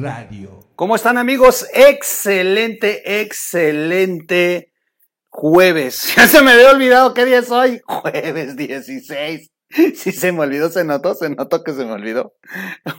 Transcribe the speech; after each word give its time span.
Radio. 0.00 0.60
¿Cómo 0.76 0.96
están 0.96 1.18
amigos? 1.18 1.66
Excelente, 1.74 3.20
excelente 3.20 4.72
jueves. 5.28 6.12
Ya 6.16 6.26
se 6.26 6.42
me 6.42 6.52
había 6.52 6.70
olvidado 6.70 7.14
qué 7.14 7.24
día 7.24 7.38
es 7.38 7.50
hoy. 7.50 7.80
Jueves 7.84 8.56
16. 8.56 9.50
Si 9.94 10.10
se 10.10 10.32
me 10.32 10.40
olvidó, 10.40 10.68
se 10.68 10.84
notó, 10.84 11.14
se 11.14 11.30
notó 11.30 11.62
que 11.62 11.72
se 11.72 11.84
me 11.84 11.92
olvidó. 11.92 12.34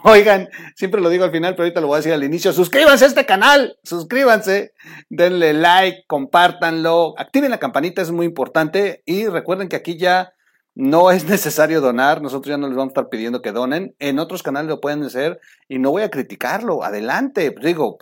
Oigan, 0.03 0.47
siempre 0.75 1.01
lo 1.01 1.09
digo 1.09 1.25
al 1.25 1.31
final, 1.31 1.53
pero 1.53 1.63
ahorita 1.63 1.81
lo 1.81 1.87
voy 1.87 1.95
a 1.95 1.97
decir 1.97 2.13
al 2.13 2.23
inicio. 2.23 2.53
Suscríbanse 2.53 3.03
a 3.03 3.07
este 3.09 3.25
canal, 3.25 3.77
suscríbanse, 3.83 4.71
denle 5.09 5.53
like, 5.53 6.05
compártanlo, 6.07 7.13
activen 7.17 7.51
la 7.51 7.59
campanita, 7.59 8.01
es 8.01 8.11
muy 8.11 8.25
importante. 8.25 9.03
Y 9.05 9.27
recuerden 9.27 9.67
que 9.67 9.75
aquí 9.75 9.97
ya 9.97 10.31
no 10.75 11.11
es 11.11 11.25
necesario 11.25 11.81
donar, 11.81 12.21
nosotros 12.21 12.51
ya 12.51 12.57
no 12.57 12.67
les 12.67 12.77
vamos 12.77 12.91
a 12.91 12.93
estar 12.93 13.09
pidiendo 13.09 13.41
que 13.41 13.51
donen. 13.51 13.95
En 13.99 14.19
otros 14.19 14.43
canales 14.43 14.69
lo 14.69 14.81
pueden 14.81 15.03
hacer 15.03 15.39
y 15.67 15.79
no 15.79 15.91
voy 15.91 16.03
a 16.03 16.09
criticarlo. 16.09 16.83
Adelante, 16.83 17.53
digo, 17.61 17.97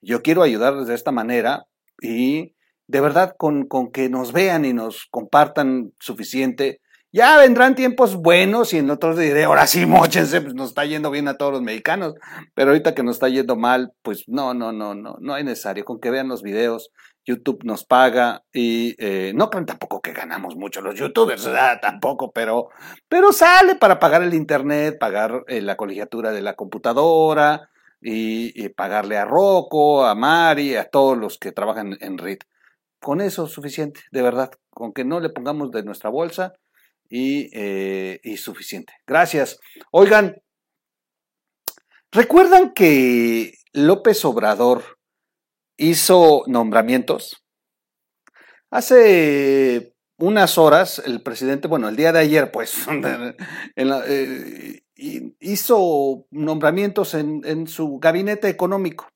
yo 0.00 0.22
quiero 0.22 0.42
ayudar 0.42 0.74
de 0.76 0.94
esta 0.94 1.12
manera 1.12 1.66
y 2.00 2.54
de 2.86 3.00
verdad 3.00 3.34
con, 3.36 3.66
con 3.66 3.90
que 3.90 4.08
nos 4.08 4.32
vean 4.32 4.64
y 4.64 4.72
nos 4.72 5.06
compartan 5.10 5.92
suficiente 5.98 6.80
ya 7.10 7.38
vendrán 7.38 7.74
tiempos 7.74 8.16
buenos 8.16 8.74
y 8.74 8.78
en 8.78 8.90
otros 8.90 9.16
diré, 9.16 9.44
ahora 9.44 9.66
sí, 9.66 9.86
mochense, 9.86 10.42
pues 10.42 10.54
nos 10.54 10.68
está 10.68 10.84
yendo 10.84 11.10
bien 11.10 11.26
a 11.26 11.38
todos 11.38 11.52
los 11.52 11.62
mexicanos. 11.62 12.14
Pero 12.54 12.70
ahorita 12.70 12.94
que 12.94 13.02
nos 13.02 13.16
está 13.16 13.30
yendo 13.30 13.56
mal, 13.56 13.92
pues 14.02 14.24
no, 14.26 14.52
no, 14.52 14.72
no, 14.72 14.94
no, 14.94 15.16
no 15.18 15.36
es 15.36 15.44
necesario. 15.44 15.86
Con 15.86 16.00
que 16.00 16.10
vean 16.10 16.28
los 16.28 16.42
videos, 16.42 16.90
YouTube 17.28 17.62
nos 17.64 17.84
paga 17.84 18.42
y 18.54 18.94
eh, 18.98 19.32
no 19.34 19.50
crean 19.50 19.66
tampoco 19.66 20.00
que 20.00 20.14
ganamos 20.14 20.56
mucho 20.56 20.80
los 20.80 20.98
youtubers, 20.98 21.46
tampoco, 21.82 22.32
pero, 22.32 22.70
pero 23.06 23.32
sale 23.34 23.74
para 23.74 23.98
pagar 23.98 24.22
el 24.22 24.32
internet, 24.32 24.96
pagar 24.98 25.44
eh, 25.46 25.60
la 25.60 25.76
colegiatura 25.76 26.32
de 26.32 26.40
la 26.40 26.54
computadora 26.54 27.68
y, 28.00 28.68
pagarle 28.70 29.18
a 29.18 29.26
Rocco, 29.26 30.06
a 30.06 30.14
Mari, 30.14 30.76
a 30.76 30.88
todos 30.88 31.18
los 31.18 31.36
que 31.36 31.52
trabajan 31.52 31.98
en 32.00 32.16
RIT. 32.16 32.44
Con 32.98 33.20
eso 33.20 33.44
es 33.44 33.52
suficiente, 33.52 34.00
de 34.10 34.22
verdad. 34.22 34.50
Con 34.70 34.92
que 34.92 35.04
no 35.04 35.20
le 35.20 35.28
pongamos 35.28 35.70
de 35.70 35.82
nuestra 35.82 36.08
bolsa, 36.08 36.54
eh, 37.10 38.20
y, 38.22 38.36
suficiente. 38.38 38.94
Gracias. 39.06 39.58
Oigan, 39.90 40.40
¿recuerdan 42.10 42.72
que 42.72 43.54
López 43.72 44.24
Obrador 44.24 44.97
hizo 45.78 46.42
nombramientos? 46.46 47.42
Hace 48.70 49.94
unas 50.18 50.58
horas 50.58 51.00
el 51.04 51.22
presidente, 51.22 51.68
bueno, 51.68 51.88
el 51.88 51.96
día 51.96 52.12
de 52.12 52.18
ayer, 52.18 52.50
pues, 52.50 52.74
eh, 53.76 54.82
hizo 55.40 56.26
nombramientos 56.30 57.14
en, 57.14 57.66
su 57.66 57.98
gabinete 57.98 58.48
económico. 58.48 59.08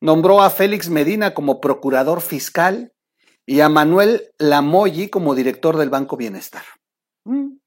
Nombró 0.00 0.42
a 0.42 0.50
Félix 0.50 0.90
Medina 0.90 1.34
como 1.34 1.60
procurador 1.60 2.20
fiscal 2.20 2.92
y 3.46 3.60
a 3.60 3.68
Manuel 3.68 4.30
Lamoyi 4.38 5.08
como 5.08 5.34
director 5.34 5.76
del 5.76 5.90
Banco 5.90 6.16
Bienestar. 6.16 6.62
Mm. 7.24 7.58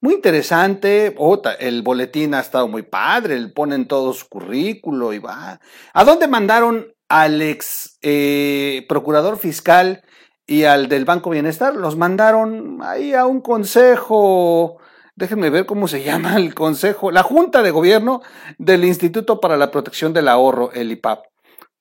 Muy 0.00 0.14
interesante. 0.14 1.14
el 1.58 1.82
boletín 1.82 2.34
ha 2.34 2.40
estado 2.40 2.66
muy 2.68 2.82
padre. 2.82 3.48
Ponen 3.48 3.86
todo 3.86 4.14
su 4.14 4.28
currículo 4.28 5.12
y 5.12 5.18
va. 5.18 5.60
¿A 5.92 6.04
dónde 6.04 6.26
mandaron 6.26 6.92
al 7.10 7.42
ex 7.42 7.98
eh, 8.02 8.86
procurador 8.88 9.36
fiscal 9.36 10.02
y 10.46 10.64
al 10.64 10.88
del 10.88 11.04
Banco 11.04 11.30
Bienestar? 11.30 11.74
Los 11.74 11.96
mandaron 11.96 12.78
ahí 12.82 13.12
a 13.12 13.26
un 13.26 13.42
consejo. 13.42 14.78
Déjenme 15.16 15.50
ver 15.50 15.66
cómo 15.66 15.88
se 15.88 16.02
llama 16.04 16.36
el 16.36 16.54
consejo. 16.54 17.10
La 17.10 17.22
Junta 17.22 17.62
de 17.62 17.72
Gobierno 17.72 18.22
del 18.56 18.84
Instituto 18.84 19.40
para 19.40 19.58
la 19.58 19.70
Protección 19.70 20.14
del 20.14 20.28
Ahorro, 20.28 20.72
el 20.72 20.92
IPAP. 20.92 21.26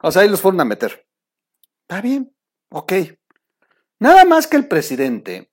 O 0.02 0.12
sea, 0.12 0.24
ahí 0.24 0.30
los 0.30 0.42
fueron 0.42 0.60
a 0.62 0.66
meter. 0.66 1.06
Está 1.84 2.02
bien. 2.02 2.36
Ok. 2.72 2.94
Nada 4.00 4.26
más 4.26 4.48
que 4.48 4.58
el 4.58 4.68
presidente 4.68 5.52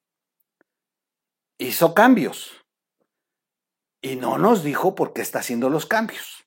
hizo 1.58 1.94
cambios 1.94 2.64
y 4.00 4.16
no 4.16 4.38
nos 4.38 4.62
dijo 4.62 4.94
por 4.94 5.12
qué 5.12 5.20
está 5.20 5.40
haciendo 5.40 5.68
los 5.68 5.84
cambios. 5.84 6.46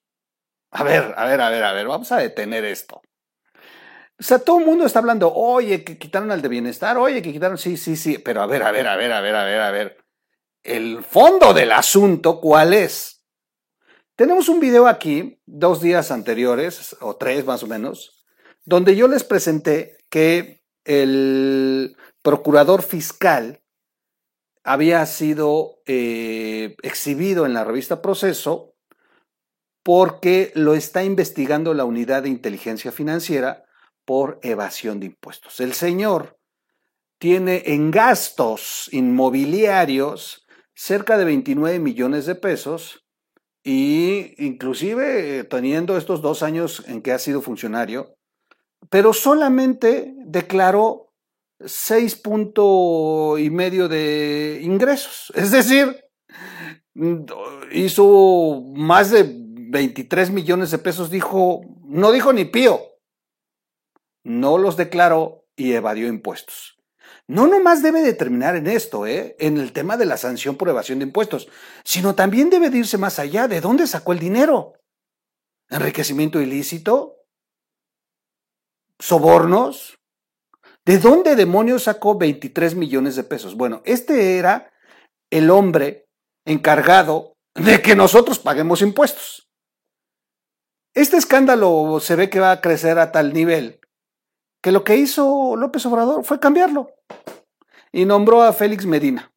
A 0.72 0.84
ver, 0.84 1.14
a 1.18 1.26
ver, 1.26 1.42
a 1.42 1.50
ver, 1.50 1.64
a 1.64 1.74
ver, 1.74 1.88
vamos 1.88 2.12
a 2.12 2.18
detener 2.18 2.64
esto. 2.66 3.02
O 4.20 4.24
sea, 4.24 4.40
todo 4.40 4.60
el 4.60 4.66
mundo 4.66 4.86
está 4.86 5.00
hablando, 5.00 5.34
oye, 5.34 5.84
que 5.86 5.98
quitaron 5.98 6.30
al 6.32 6.42
de 6.42 6.50
bienestar, 6.50 6.98
oye, 6.98 7.22
que 7.22 7.32
quitaron, 7.32 7.58
sí, 7.58 7.78
sí, 7.78 7.96
sí, 7.96 8.18
pero 8.18 8.42
a 8.42 8.48
ver, 8.48 8.64
a 8.64 8.72
ver, 8.72 8.86
a 8.86 8.98
ver, 8.98 9.14
a 9.14 9.22
ver, 9.22 9.36
a 9.36 9.46
ver, 9.46 9.62
a 9.62 9.72
ver. 9.72 9.98
El 10.62 11.04
fondo 11.04 11.54
del 11.54 11.72
asunto, 11.72 12.42
¿cuál 12.42 12.74
es? 12.74 13.26
Tenemos 14.18 14.50
un 14.50 14.60
video 14.60 14.88
aquí, 14.88 15.42
dos 15.46 15.80
días 15.80 16.12
anteriores, 16.12 16.98
o 17.00 17.16
tres 17.16 17.46
más 17.46 17.64
o 17.64 17.68
menos, 17.68 18.26
donde 18.66 18.98
yo 18.98 19.08
les 19.08 19.24
presenté 19.24 19.98
que 20.10 20.66
el 20.84 21.96
procurador 22.22 22.82
fiscal 22.84 23.62
había 24.66 25.06
sido 25.06 25.82
eh, 25.86 26.76
exhibido 26.82 27.46
en 27.46 27.54
la 27.54 27.64
revista 27.64 28.02
Proceso 28.02 28.76
porque 29.82 30.52
lo 30.56 30.74
está 30.74 31.06
investigando 31.06 31.74
la 31.74 31.86
unidad 31.86 32.24
de 32.24 32.30
inteligencia 32.30 32.92
financiera 32.92 33.64
por 34.10 34.40
evasión 34.42 35.00
de 35.00 35.06
impuestos. 35.06 35.60
El 35.60 35.74
señor 35.74 36.40
tiene 37.20 37.62
en 37.68 37.92
gastos 37.92 38.90
inmobiliarios 38.92 40.48
cerca 40.74 41.16
de 41.16 41.26
29 41.26 41.78
millones 41.78 42.26
de 42.26 42.34
pesos 42.34 43.06
y 43.64 44.34
inclusive 44.44 45.44
teniendo 45.44 45.96
estos 45.96 46.24
dos 46.24 46.42
años 46.42 46.84
en 46.88 47.04
que 47.04 47.12
ha 47.12 47.20
sido 47.20 47.44
funcionario, 47.44 48.16
pero 48.90 49.14
solamente 49.14 50.12
declaró 50.26 51.14
seis 51.64 52.16
punto 52.16 53.38
y 53.38 53.52
medio 53.52 53.88
de 53.88 54.60
ingresos. 54.64 55.32
Es 55.36 55.52
decir, 55.52 56.04
hizo 57.72 58.64
más 58.74 59.12
de 59.12 59.36
23 59.70 60.32
millones 60.32 60.72
de 60.72 60.80
pesos, 60.80 61.12
dijo, 61.12 61.62
no 61.86 62.12
dijo 62.12 62.34
ni 62.34 62.46
pío, 62.46 62.89
no 64.30 64.60
los 64.60 64.78
declaró 64.78 65.48
y 65.56 65.74
evadió 65.74 66.08
impuestos. 66.08 66.78
No 67.28 67.48
nomás 67.48 67.82
debe 67.82 68.02
de 68.02 68.14
terminar 68.14 68.56
en 68.56 68.68
esto, 68.68 69.08
¿eh? 69.08 69.36
en 69.40 69.58
el 69.58 69.74
tema 69.74 69.98
de 69.98 70.06
la 70.06 70.18
sanción 70.18 70.56
por 70.56 70.70
evasión 70.70 71.00
de 71.00 71.06
impuestos, 71.06 71.50
sino 71.84 72.14
también 72.14 72.52
debe 72.52 72.70
de 72.70 72.78
irse 72.78 73.00
más 73.00 73.18
allá. 73.18 73.48
¿De 73.48 73.60
dónde 73.60 73.88
sacó 73.88 74.14
el 74.14 74.20
dinero? 74.20 74.74
¿Enriquecimiento 75.70 76.40
ilícito? 76.42 77.18
¿Sobornos? 79.00 79.98
¿De 80.86 81.00
dónde 81.00 81.36
demonios 81.36 81.84
sacó 81.84 82.16
23 82.16 82.76
millones 82.76 83.16
de 83.16 83.24
pesos? 83.24 83.56
Bueno, 83.56 83.82
este 83.84 84.38
era 84.38 84.72
el 85.32 85.50
hombre 85.50 86.08
encargado 86.46 87.34
de 87.56 87.82
que 87.82 87.96
nosotros 87.96 88.38
paguemos 88.38 88.84
impuestos. 88.84 89.50
Este 90.94 91.18
escándalo 91.18 92.00
se 92.00 92.16
ve 92.16 92.30
que 92.30 92.40
va 92.40 92.52
a 92.52 92.62
crecer 92.62 93.00
a 93.00 93.12
tal 93.12 93.34
nivel 93.34 93.80
que 94.62 94.72
lo 94.72 94.84
que 94.84 94.98
hizo 94.98 95.56
López 95.56 95.86
Obrador 95.86 96.24
fue 96.24 96.40
cambiarlo. 96.40 96.92
Y 97.92 98.06
nombró 98.06 98.44
a 98.44 98.54
Félix 98.54 98.86
Medina 98.86 99.32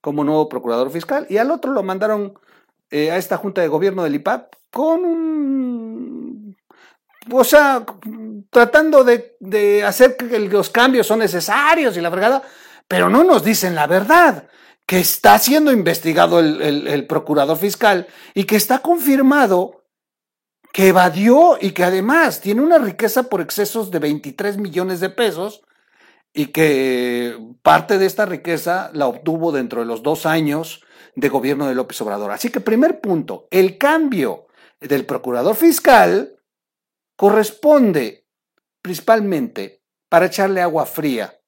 como 0.00 0.24
nuevo 0.24 0.48
procurador 0.48 0.90
fiscal. 0.90 1.26
Y 1.30 1.38
al 1.38 1.50
otro 1.50 1.72
lo 1.72 1.82
mandaron 1.82 2.38
eh, 2.90 3.10
a 3.10 3.16
esta 3.16 3.36
junta 3.36 3.60
de 3.60 3.68
gobierno 3.68 4.04
del 4.04 4.16
IPAP 4.16 4.54
con 4.70 5.04
un 5.04 6.56
o 7.30 7.44
sea, 7.44 7.84
tratando 8.50 9.04
de, 9.04 9.84
hacer 9.84 10.16
que 10.16 10.38
los 10.38 10.70
cambios 10.70 11.06
son 11.06 11.18
necesarios 11.20 11.96
y 11.96 12.00
la 12.00 12.10
fregada, 12.10 12.42
pero 12.86 13.08
no 13.08 13.24
nos 13.24 13.44
dicen 13.44 13.74
la 13.74 13.86
verdad, 13.86 14.48
que 14.86 15.00
está 15.00 15.38
siendo 15.38 15.72
investigado 15.72 16.38
el, 16.38 17.06
procurador 17.08 17.56
fiscal 17.56 18.06
y 18.34 18.44
que 18.44 18.56
está 18.56 18.78
confirmado 18.78 19.75
que 20.76 20.88
evadió 20.88 21.56
y 21.58 21.70
que 21.70 21.84
además 21.84 22.42
tiene 22.42 22.60
una 22.60 22.76
riqueza 22.76 23.30
por 23.30 23.40
excesos 23.40 23.90
de 23.90 23.98
23 23.98 24.58
millones 24.58 25.00
de 25.00 25.08
pesos 25.08 25.62
y 26.34 26.48
que 26.48 27.34
parte 27.62 27.96
de 27.96 28.04
esta 28.04 28.26
riqueza 28.26 28.90
la 28.92 29.06
obtuvo 29.06 29.52
dentro 29.52 29.80
de 29.80 29.86
los 29.86 30.02
dos 30.02 30.26
años 30.26 30.84
de 31.14 31.30
gobierno 31.30 31.66
de 31.66 31.74
López 31.74 31.98
Obrador. 32.02 32.30
Así 32.30 32.50
que 32.50 32.60
primer 32.60 33.00
punto, 33.00 33.48
el 33.50 33.78
cambio 33.78 34.48
del 34.78 35.06
procurador 35.06 35.56
fiscal 35.56 36.42
corresponde 37.16 38.26
principalmente 38.82 39.82
para 40.10 40.26
echarle 40.26 40.60
agua 40.60 40.84
fría 40.84 41.40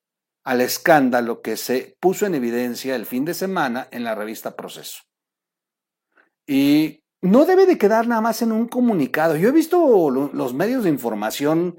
al 0.42 0.62
escándalo 0.62 1.42
que 1.42 1.58
se 1.58 1.98
puso 2.00 2.24
en 2.24 2.34
evidencia 2.34 2.96
el 2.96 3.04
fin 3.04 3.26
de 3.26 3.34
semana 3.34 3.88
en 3.90 4.04
la 4.04 4.14
revista 4.14 4.56
Proceso. 4.56 5.02
Y 6.46 7.04
no 7.20 7.44
debe 7.44 7.66
de 7.66 7.78
quedar 7.78 8.06
nada 8.06 8.20
más 8.20 8.42
en 8.42 8.52
un 8.52 8.68
comunicado. 8.68 9.36
Yo 9.36 9.48
he 9.48 9.52
visto 9.52 10.10
los 10.10 10.54
medios 10.54 10.84
de 10.84 10.90
información 10.90 11.76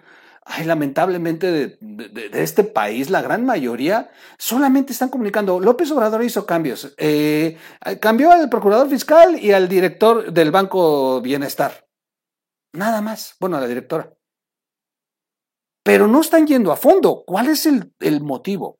lamentablemente 0.65 1.77
de 1.79 2.29
este 2.33 2.63
país, 2.63 3.09
la 3.09 3.21
gran 3.21 3.45
mayoría 3.45 4.11
solamente 4.37 4.93
están 4.93 5.09
comunicando. 5.09 5.59
López 5.59 5.91
Obrador 5.91 6.23
hizo 6.23 6.45
cambios. 6.45 6.93
Eh, 6.97 7.57
cambió 8.01 8.31
al 8.31 8.49
procurador 8.49 8.89
fiscal 8.89 9.37
y 9.39 9.51
al 9.51 9.69
director 9.69 10.33
del 10.33 10.51
Banco 10.51 11.21
Bienestar. 11.21 11.87
Nada 12.73 13.01
más. 13.01 13.35
Bueno, 13.39 13.57
a 13.57 13.61
la 13.61 13.67
directora. 13.67 14.13
Pero 15.83 16.07
no 16.07 16.21
están 16.21 16.47
yendo 16.47 16.71
a 16.71 16.77
fondo. 16.77 17.23
¿Cuál 17.25 17.49
es 17.49 17.65
el, 17.65 17.93
el 17.99 18.21
motivo? 18.21 18.79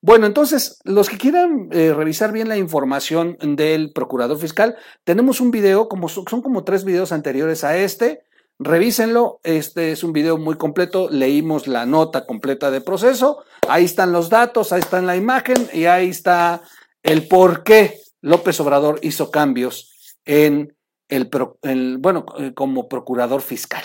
Bueno, 0.00 0.26
entonces, 0.26 0.78
los 0.84 1.08
que 1.08 1.18
quieran 1.18 1.68
eh, 1.72 1.92
revisar 1.94 2.32
bien 2.32 2.48
la 2.48 2.56
información 2.56 3.36
del 3.40 3.92
procurador 3.92 4.38
fiscal, 4.38 4.76
tenemos 5.04 5.40
un 5.40 5.50
video, 5.50 5.88
como 5.88 6.08
son, 6.08 6.24
como 6.24 6.64
tres 6.64 6.84
videos 6.84 7.12
anteriores 7.12 7.64
a 7.64 7.76
este. 7.76 8.24
Revísenlo, 8.58 9.40
este 9.42 9.90
es 9.90 10.04
un 10.04 10.12
video 10.12 10.38
muy 10.38 10.56
completo, 10.56 11.08
leímos 11.10 11.66
la 11.66 11.86
nota 11.86 12.24
completa 12.24 12.70
de 12.70 12.80
proceso, 12.80 13.42
ahí 13.68 13.84
están 13.84 14.12
los 14.12 14.30
datos, 14.30 14.72
ahí 14.72 14.78
está 14.78 15.02
la 15.02 15.16
imagen 15.16 15.56
y 15.72 15.86
ahí 15.86 16.10
está 16.10 16.62
el 17.02 17.26
por 17.26 17.64
qué 17.64 17.98
López 18.20 18.60
Obrador 18.60 19.00
hizo 19.02 19.32
cambios 19.32 20.16
en 20.24 20.76
el- 21.08 21.98
bueno, 21.98 22.26
eh, 22.38 22.54
como 22.54 22.88
procurador 22.88 23.42
fiscal. 23.42 23.82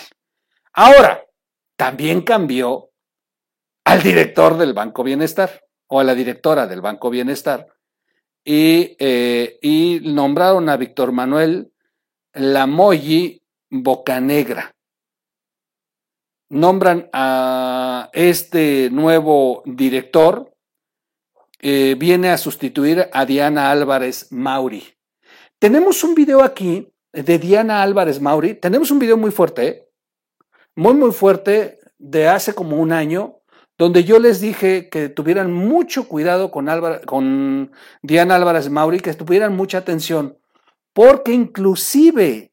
Ahora, 0.74 1.26
también 1.76 2.22
cambió 2.22 2.92
al 3.86 4.04
director 4.04 4.58
del 4.58 4.74
Banco 4.74 5.04
Bienestar 5.04 5.62
o 5.90 6.00
a 6.00 6.04
la 6.04 6.16
directora 6.16 6.68
del 6.68 6.82
Banco 6.82 7.10
Bienestar 7.10 7.68
y, 8.44 8.96
eh, 9.00 9.60
y 9.62 10.00
nombraron 10.04 10.70
a 10.70 10.78
Víctor 10.78 11.12
Manuel 11.12 11.72
Lamoyi 12.34 13.42
Bocanegra. 13.70 14.76
Nombran 16.50 17.10
a 17.14 18.10
este 18.14 18.90
nuevo 18.92 19.62
director, 19.66 20.52
eh, 21.60 21.96
viene 21.98 22.30
a 22.30 22.38
sustituir 22.38 23.08
a 23.12 23.26
Diana 23.26 23.70
Álvarez 23.70 24.32
Mauri. 24.32 24.84
Tenemos 25.60 26.04
un 26.04 26.16
video 26.16 26.42
aquí 26.42 26.92
de 27.12 27.38
Diana 27.38 27.84
Álvarez 27.84 28.20
Mauri, 28.22 28.56
tenemos 28.56 28.90
un 28.90 29.00
video 29.00 29.18
muy 29.18 29.32
fuerte, 29.32 29.90
muy, 30.76 30.94
muy 30.94 31.12
fuerte, 31.12 31.80
de 31.98 32.28
hace 32.28 32.54
como 32.54 32.78
un 32.78 32.94
año, 32.94 33.39
donde 33.80 34.04
yo 34.04 34.20
les 34.20 34.42
dije 34.42 34.90
que 34.90 35.08
tuvieran 35.08 35.54
mucho 35.54 36.08
cuidado 36.08 36.52
con, 36.52 36.68
Álvar- 36.68 37.06
con 37.06 37.72
Diana 38.04 38.36
Álvarez 38.36 38.70
Mauri, 38.70 39.00
que 39.00 39.14
tuvieran 39.14 39.56
mucha 39.56 39.80
atención, 39.80 40.38
porque 40.94 41.32
inclusive 41.32 42.52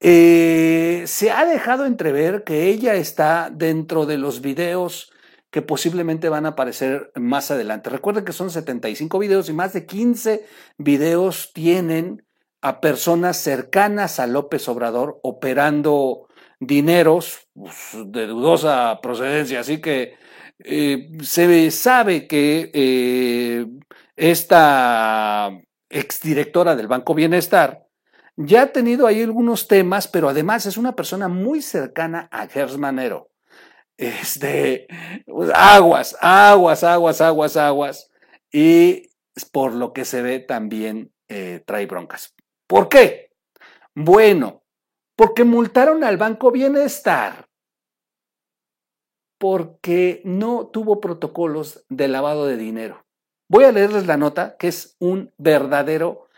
eh, 0.00 1.04
se 1.06 1.30
ha 1.30 1.46
dejado 1.46 1.86
entrever 1.86 2.42
que 2.42 2.66
ella 2.66 2.96
está 2.96 3.50
dentro 3.54 4.04
de 4.04 4.18
los 4.18 4.40
videos 4.40 5.12
que 5.50 5.62
posiblemente 5.62 6.28
van 6.28 6.44
a 6.44 6.50
aparecer 6.50 7.12
más 7.14 7.52
adelante. 7.52 7.88
Recuerden 7.88 8.24
que 8.24 8.32
son 8.32 8.50
75 8.50 9.18
videos 9.20 9.48
y 9.48 9.52
más 9.52 9.72
de 9.72 9.86
15 9.86 10.44
videos 10.76 11.52
tienen 11.54 12.26
a 12.60 12.80
personas 12.80 13.36
cercanas 13.36 14.18
a 14.18 14.26
López 14.26 14.68
Obrador 14.68 15.20
operando 15.22 16.26
dineros 16.58 17.46
pues, 17.54 17.96
de 18.06 18.26
dudosa 18.26 18.98
procedencia. 19.00 19.60
Así 19.60 19.80
que 19.80 20.14
eh, 20.60 21.08
se 21.22 21.70
sabe 21.70 22.26
que 22.26 22.70
eh, 22.74 23.66
esta 24.16 25.50
exdirectora 25.88 26.76
del 26.76 26.88
Banco 26.88 27.14
Bienestar 27.14 27.86
ya 28.36 28.62
ha 28.62 28.72
tenido 28.72 29.06
ahí 29.06 29.22
algunos 29.22 29.68
temas, 29.68 30.08
pero 30.08 30.28
además 30.28 30.66
es 30.66 30.76
una 30.76 30.94
persona 30.94 31.28
muy 31.28 31.62
cercana 31.62 32.28
a 32.30 32.46
Gers 32.46 32.78
Manero. 32.78 33.30
Este, 33.96 34.86
pues, 35.26 35.50
aguas, 35.54 36.16
aguas, 36.20 36.84
aguas, 36.84 37.20
aguas, 37.20 37.56
aguas. 37.56 38.10
Y 38.52 39.10
por 39.52 39.74
lo 39.74 39.92
que 39.92 40.04
se 40.04 40.22
ve 40.22 40.38
también 40.38 41.12
eh, 41.28 41.62
trae 41.66 41.86
broncas. 41.86 42.34
¿Por 42.68 42.88
qué? 42.88 43.32
Bueno, 43.94 44.62
porque 45.16 45.42
multaron 45.42 46.04
al 46.04 46.16
Banco 46.16 46.52
Bienestar 46.52 47.47
porque 49.38 50.20
no 50.24 50.66
tuvo 50.66 51.00
protocolos 51.00 51.84
de 51.88 52.08
lavado 52.08 52.46
de 52.46 52.56
dinero. 52.56 53.04
Voy 53.48 53.64
a 53.64 53.72
leerles 53.72 54.06
la 54.06 54.16
nota, 54.16 54.56
que 54.58 54.68
es 54.68 54.96
un 54.98 55.32
verdadero 55.38 56.28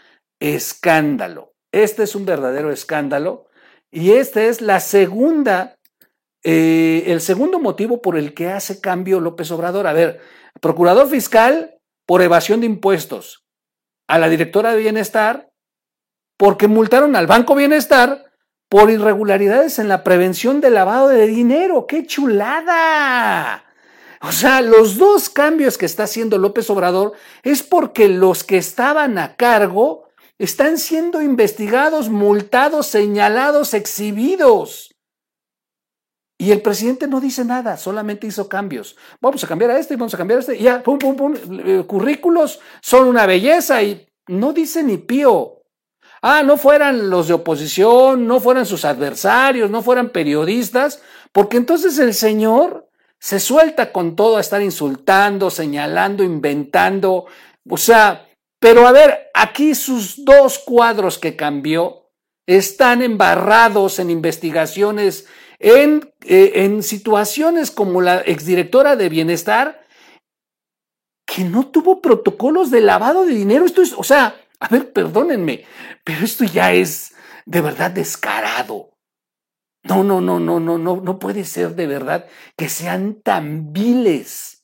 escándalo. 0.41 1.52
Este 1.73 2.02
es 2.02 2.14
un 2.14 2.26
verdadero 2.26 2.70
escándalo 2.70 3.47
y 3.91 4.12
esta 4.12 4.43
es 4.43 4.61
la 4.61 4.81
segunda, 4.81 5.76
eh, 6.44 7.05
el 7.06 7.20
segundo 7.20 7.58
motivo 7.58 8.00
por 8.00 8.17
el 8.17 8.35
que 8.35 8.49
hace 8.49 8.81
cambio 8.81 9.20
López 9.20 9.50
Obrador. 9.50 9.87
A 9.87 9.93
ver, 9.93 10.20
procurador 10.61 11.08
fiscal 11.08 11.79
por 12.06 12.23
evasión 12.23 12.61
de 12.61 12.67
impuestos, 12.67 13.44
a 14.08 14.19
la 14.19 14.29
directora 14.29 14.73
de 14.73 14.81
bienestar 14.81 15.50
porque 16.37 16.69
multaron 16.69 17.17
al 17.17 17.26
Banco 17.26 17.55
Bienestar 17.55 18.30
por 18.70 18.88
irregularidades 18.88 19.81
en 19.81 19.88
la 19.88 20.05
prevención 20.05 20.61
del 20.61 20.75
lavado 20.75 21.08
de 21.08 21.26
dinero. 21.26 21.87
¡Qué 21.88 22.06
chulada! 22.06 23.64
O 24.22 24.31
sea, 24.31 24.62
los 24.62 24.96
dos 24.96 25.28
cambios 25.28 25.76
que 25.76 25.87
está 25.87 26.05
haciendo 26.05 26.38
López 26.38 26.70
Obrador 26.70 27.12
es 27.43 27.64
porque 27.64 28.08
los 28.08 28.44
que 28.44 28.58
estaban 28.58 29.19
a 29.19 29.34
cargo 29.34 30.08
están 30.38 30.78
siendo 30.78 31.20
investigados, 31.20 32.11
multados, 32.11 32.87
señalados, 32.87 33.75
exhibidos. 33.75 34.94
Y 36.38 36.52
el 36.52 36.62
presidente 36.62 37.08
no 37.08 37.20
dice 37.20 37.44
nada, 37.44 37.76
solamente 37.76 38.28
hizo 38.28 38.49
cambios. 38.49 38.96
Vamos 39.20 39.43
a 39.43 39.49
cambiar 39.49 39.72
a 39.72 39.78
este 39.81 39.94
y 39.94 39.96
vamos 39.96 40.14
a 40.14 40.19
cambiar 40.19 40.38
a 40.38 40.40
este. 40.40 40.56
Y 40.56 40.62
ya, 40.62 40.81
pum, 40.81 40.96
pum, 40.96 41.17
pum. 41.17 41.34
eh, 41.67 41.84
Currículos 41.87 42.61
son 42.81 43.08
una 43.08 43.26
belleza 43.26 43.82
y 43.82 44.08
no 44.28 44.52
dice 44.52 44.84
ni 44.84 44.96
pío. 44.96 45.59
Ah, 46.22 46.43
no 46.43 46.56
fueran 46.56 47.08
los 47.08 47.28
de 47.28 47.34
oposición, 47.34 48.26
no 48.26 48.40
fueran 48.40 48.67
sus 48.67 48.84
adversarios, 48.84 49.70
no 49.70 49.82
fueran 49.82 50.11
periodistas, 50.11 51.02
porque 51.32 51.56
entonces 51.56 51.99
el 51.99 52.12
señor 52.14 52.88
se 53.19 53.40
suelta 53.40 53.93
con 53.93 54.17
todo 54.17 54.37
a 54.37 54.40
estar 54.40 54.61
insultando, 54.62 55.50
señalando, 55.50 56.22
inventando. 56.22 57.26
O 57.69 57.76
sea, 57.76 58.28
pero 58.58 58.87
a 58.87 58.93
ver, 58.93 59.31
aquí 59.34 59.75
sus 59.75 60.25
dos 60.25 60.58
cuadros 60.58 61.19
que 61.19 61.36
cambió 61.36 62.10
están 62.46 63.00
embarrados 63.03 63.98
en 63.98 64.10
investigaciones, 64.10 65.27
en, 65.58 66.12
eh, 66.24 66.53
en 66.56 66.82
situaciones 66.82 67.70
como 67.70 68.03
la 68.03 68.20
exdirectora 68.20 68.96
de 68.96 69.08
bienestar, 69.08 69.86
que 71.27 71.44
no 71.44 71.69
tuvo 71.69 72.03
protocolos 72.03 72.70
de 72.70 72.81
lavado 72.81 73.24
de 73.24 73.34
dinero. 73.34 73.65
Esto 73.65 73.82
es, 73.82 73.93
o 73.93 74.03
sea, 74.03 74.34
a 74.60 74.69
ver, 74.69 74.93
perdónenme, 74.93 75.64
pero 76.05 76.24
esto 76.24 76.44
ya 76.44 76.72
es 76.72 77.14
de 77.46 77.60
verdad 77.60 77.90
descarado. 77.90 78.90
No, 79.82 80.05
no, 80.05 80.20
no, 80.20 80.38
no, 80.38 80.60
no, 80.60 80.76
no, 80.76 81.00
no 81.00 81.19
puede 81.19 81.44
ser 81.44 81.74
de 81.74 81.86
verdad 81.86 82.26
que 82.56 82.69
sean 82.69 83.22
tan 83.22 83.72
viles. 83.72 84.60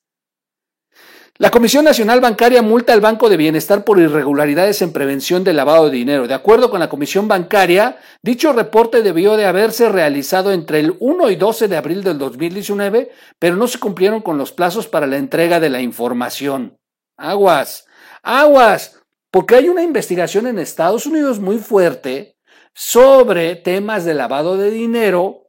La 1.38 1.50
Comisión 1.50 1.84
Nacional 1.84 2.20
Bancaria 2.20 2.62
multa 2.62 2.94
al 2.94 3.02
Banco 3.02 3.28
de 3.28 3.36
Bienestar 3.36 3.84
por 3.84 3.98
irregularidades 3.98 4.80
en 4.80 4.92
prevención 4.92 5.44
del 5.44 5.56
lavado 5.56 5.86
de 5.86 5.96
dinero. 5.96 6.26
De 6.26 6.32
acuerdo 6.32 6.70
con 6.70 6.80
la 6.80 6.88
Comisión 6.88 7.28
Bancaria, 7.28 7.98
dicho 8.22 8.54
reporte 8.54 9.02
debió 9.02 9.36
de 9.36 9.44
haberse 9.44 9.90
realizado 9.90 10.50
entre 10.52 10.80
el 10.80 10.96
1 10.98 11.30
y 11.30 11.36
12 11.36 11.68
de 11.68 11.76
abril 11.76 12.02
del 12.02 12.16
2019, 12.16 13.10
pero 13.38 13.56
no 13.56 13.68
se 13.68 13.78
cumplieron 13.78 14.22
con 14.22 14.38
los 14.38 14.52
plazos 14.52 14.88
para 14.88 15.06
la 15.06 15.18
entrega 15.18 15.60
de 15.60 15.68
la 15.68 15.82
información. 15.82 16.78
Aguas, 17.18 17.86
aguas, 18.22 18.95
porque 19.36 19.56
hay 19.56 19.68
una 19.68 19.82
investigación 19.82 20.46
en 20.46 20.58
Estados 20.58 21.04
Unidos 21.04 21.40
muy 21.40 21.58
fuerte 21.58 22.38
sobre 22.72 23.54
temas 23.54 24.06
de 24.06 24.14
lavado 24.14 24.56
de 24.56 24.70
dinero 24.70 25.48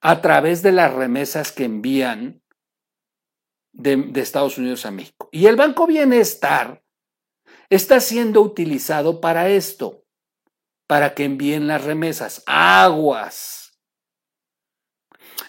a 0.00 0.22
través 0.22 0.62
de 0.62 0.72
las 0.72 0.94
remesas 0.94 1.52
que 1.52 1.64
envían 1.64 2.42
de, 3.72 4.10
Estados 4.14 4.56
Unidos 4.56 4.86
a 4.86 4.90
México. 4.90 5.28
Y 5.30 5.44
el 5.44 5.56
Banco 5.56 5.86
Bienestar 5.86 6.82
está 7.68 8.00
siendo 8.00 8.40
utilizado 8.40 9.20
para 9.20 9.50
esto, 9.50 10.06
para 10.86 11.12
que 11.12 11.24
envíen 11.24 11.66
las 11.66 11.84
remesas. 11.84 12.42
Aguas. 12.46 13.78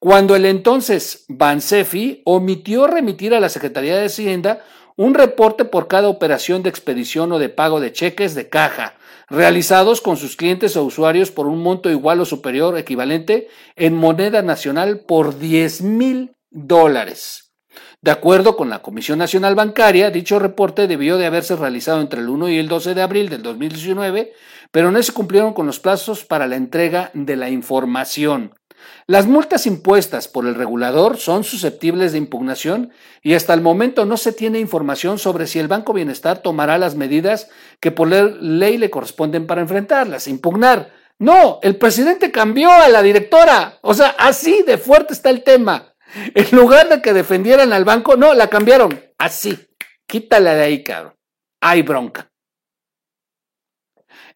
cuando 0.00 0.34
el 0.34 0.46
entonces 0.46 1.26
Bansefi 1.28 2.22
omitió 2.24 2.86
remitir 2.86 3.34
a 3.34 3.40
la 3.40 3.50
Secretaría 3.50 3.96
de 3.96 4.06
Hacienda 4.06 4.64
un 4.96 5.12
reporte 5.12 5.66
por 5.66 5.88
cada 5.88 6.08
operación 6.08 6.62
de 6.62 6.70
expedición 6.70 7.30
o 7.32 7.38
de 7.38 7.50
pago 7.50 7.80
de 7.80 7.92
cheques 7.92 8.34
de 8.34 8.48
caja 8.48 8.96
realizados 9.28 10.00
con 10.00 10.16
sus 10.16 10.36
clientes 10.36 10.74
o 10.76 10.84
usuarios 10.84 11.30
por 11.30 11.46
un 11.46 11.62
monto 11.62 11.90
igual 11.90 12.18
o 12.20 12.24
superior 12.24 12.76
equivalente 12.78 13.48
en 13.76 13.94
moneda 13.94 14.40
nacional 14.40 15.00
por 15.00 15.38
10 15.38 15.82
mil 15.82 16.32
dólares. 16.50 17.52
De 18.00 18.10
acuerdo 18.10 18.56
con 18.56 18.70
la 18.70 18.80
Comisión 18.80 19.18
Nacional 19.18 19.54
Bancaria, 19.54 20.10
dicho 20.10 20.38
reporte 20.38 20.86
debió 20.86 21.18
de 21.18 21.26
haberse 21.26 21.56
realizado 21.56 22.00
entre 22.00 22.20
el 22.20 22.30
1 22.30 22.48
y 22.48 22.58
el 22.58 22.68
12 22.68 22.94
de 22.94 23.02
abril 23.02 23.28
del 23.28 23.42
2019, 23.42 24.32
pero 24.72 24.90
no 24.90 25.02
se 25.02 25.12
cumplieron 25.12 25.52
con 25.52 25.66
los 25.66 25.78
plazos 25.78 26.24
para 26.24 26.46
la 26.46 26.56
entrega 26.56 27.10
de 27.12 27.36
la 27.36 27.50
información. 27.50 28.54
Las 29.06 29.26
multas 29.26 29.66
impuestas 29.66 30.28
por 30.28 30.46
el 30.46 30.54
regulador 30.54 31.16
son 31.16 31.44
susceptibles 31.44 32.12
de 32.12 32.18
impugnación 32.18 32.92
y 33.22 33.34
hasta 33.34 33.54
el 33.54 33.60
momento 33.60 34.04
no 34.04 34.16
se 34.16 34.32
tiene 34.32 34.60
información 34.60 35.18
sobre 35.18 35.46
si 35.46 35.58
el 35.58 35.68
Banco 35.68 35.92
Bienestar 35.92 36.38
tomará 36.38 36.78
las 36.78 36.94
medidas 36.94 37.48
que 37.80 37.90
por 37.90 38.08
ley 38.08 38.78
le 38.78 38.90
corresponden 38.90 39.46
para 39.46 39.62
enfrentarlas, 39.62 40.28
impugnar. 40.28 40.92
No, 41.18 41.58
el 41.62 41.76
presidente 41.76 42.30
cambió 42.30 42.70
a 42.70 42.88
la 42.88 43.02
directora. 43.02 43.78
O 43.82 43.92
sea, 43.92 44.14
así 44.18 44.62
de 44.62 44.78
fuerte 44.78 45.12
está 45.12 45.28
el 45.30 45.42
tema. 45.42 45.94
En 46.34 46.56
lugar 46.56 46.88
de 46.88 47.02
que 47.02 47.12
defendieran 47.12 47.72
al 47.72 47.84
banco, 47.84 48.16
no, 48.16 48.32
la 48.34 48.48
cambiaron. 48.48 49.00
Así. 49.18 49.58
Quítala 50.06 50.54
de 50.54 50.62
ahí, 50.62 50.82
cabrón. 50.82 51.14
Hay 51.60 51.82
bronca. 51.82 52.29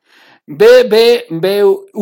BBVA 0.47 1.93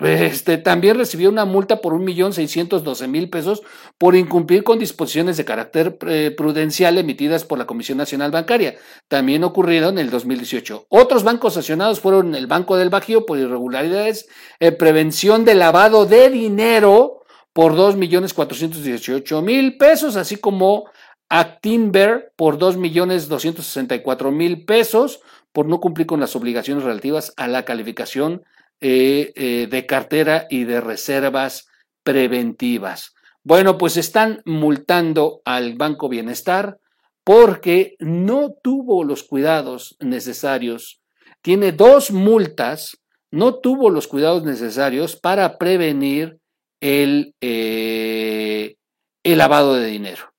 este, 0.00 0.56
también 0.56 0.96
recibió 0.96 1.28
una 1.28 1.44
multa 1.44 1.82
por 1.82 1.92
1.612.000 1.94 3.30
pesos 3.30 3.62
por 3.98 4.16
incumplir 4.16 4.64
con 4.64 4.78
disposiciones 4.78 5.36
de 5.36 5.44
carácter 5.44 5.98
eh, 6.08 6.34
prudencial 6.34 6.96
emitidas 6.96 7.44
por 7.44 7.58
la 7.58 7.66
Comisión 7.66 7.98
Nacional 7.98 8.30
Bancaria, 8.30 8.76
también 9.08 9.44
ocurrido 9.44 9.90
en 9.90 9.98
el 9.98 10.08
2018. 10.08 10.86
Otros 10.88 11.24
bancos 11.24 11.52
sancionados 11.54 12.00
fueron 12.00 12.34
el 12.34 12.46
Banco 12.46 12.78
del 12.78 12.88
Bajío 12.88 13.26
por 13.26 13.38
irregularidades, 13.38 14.30
eh, 14.60 14.72
prevención 14.72 15.44
de 15.44 15.56
lavado 15.56 16.06
de 16.06 16.30
dinero 16.30 17.24
por 17.52 17.74
2.418.000 17.74 19.76
pesos, 19.76 20.16
así 20.16 20.36
como 20.36 20.86
Actinver 21.28 22.32
por 22.36 22.58
2.264.000 22.58 24.64
pesos 24.64 25.20
por 25.52 25.66
no 25.66 25.80
cumplir 25.80 26.06
con 26.06 26.20
las 26.20 26.34
obligaciones 26.34 26.84
relativas 26.84 27.32
a 27.36 27.46
la 27.46 27.64
calificación 27.64 28.42
eh, 28.80 29.32
eh, 29.36 29.68
de 29.70 29.86
cartera 29.86 30.46
y 30.50 30.64
de 30.64 30.80
reservas 30.80 31.68
preventivas. 32.02 33.14
Bueno, 33.44 33.78
pues 33.78 33.96
están 33.96 34.42
multando 34.44 35.40
al 35.44 35.74
Banco 35.74 36.08
Bienestar 36.08 36.78
porque 37.24 37.94
no 37.98 38.52
tuvo 38.62 39.04
los 39.04 39.22
cuidados 39.22 39.96
necesarios. 40.00 41.00
Tiene 41.42 41.72
dos 41.72 42.10
multas, 42.10 42.98
no 43.30 43.56
tuvo 43.60 43.90
los 43.90 44.08
cuidados 44.08 44.44
necesarios 44.44 45.16
para 45.16 45.58
prevenir 45.58 46.38
el, 46.80 47.34
eh, 47.40 48.76
el 49.22 49.38
lavado 49.38 49.74
de 49.74 49.86
dinero. 49.86 50.32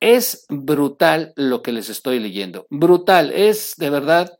Es 0.00 0.46
brutal 0.48 1.32
lo 1.36 1.62
que 1.62 1.72
les 1.72 1.88
estoy 1.88 2.18
leyendo. 2.18 2.66
Brutal. 2.70 3.32
Es 3.32 3.74
de 3.76 3.90
verdad 3.90 4.38